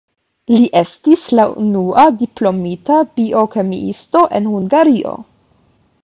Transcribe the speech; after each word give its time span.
Li 0.51 0.67
estis 0.79 1.25
la 1.39 1.43
unua 1.63 2.05
diplomita 2.21 2.97
biokemiisto 3.19 4.23
en 4.39 4.49
Hungario. 4.55 5.13